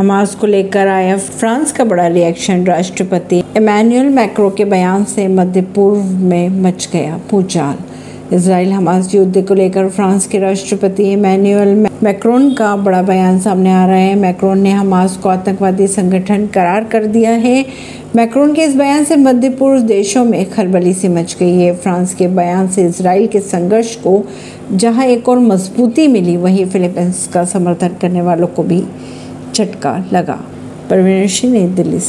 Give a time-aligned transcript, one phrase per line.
[0.00, 5.62] Hamas को लेकर आया। फ्रांस का बड़ा रिएक्शन राष्ट्रपति इमैनुअल मैक्रो के बयान से मध्य
[5.74, 12.52] पूर्व में मच गया भूचाल। इसराइल हमास युद्ध को लेकर फ्रांस के राष्ट्रपति इमैनुअल मैक्रोन
[12.54, 17.06] का बड़ा बयान सामने आ रहा है। मैक्रोन ने हमास को आतंकवादी संगठन करार कर
[17.08, 17.64] दिया है।
[18.16, 22.14] मैक्रोन के इस बयान से मध्य पूर्व देशों में खलबली सी मच गई है। फ्रांस
[22.14, 24.22] के बयान से इसराइल के संघर्ष को
[24.72, 28.84] जहाँ एक और मजबूती मिली, वहीं फिलीपींस का समर्थन करने वालों को भी
[29.54, 30.40] झटका लगा।
[30.90, 32.08] परवीन सिंह नई दिल्ली से